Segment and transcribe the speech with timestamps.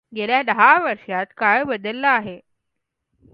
[0.13, 2.39] गेल्या दहा वर्षात काळ बदलला आहे.